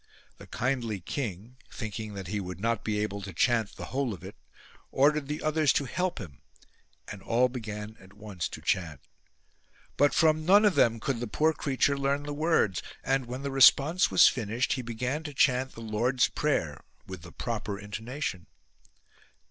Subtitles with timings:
[0.39, 4.23] The kindly king thinking that he would not be able to chant the whole of
[4.23, 4.35] it
[4.89, 6.39] ordered the others to help him
[7.07, 9.01] and all began at once to chant.
[9.97, 13.51] But from none of them could the poor creature learn the words, and, when the
[13.51, 18.47] response was finished, he began to chant the Lord's Prayer with the proper intonation.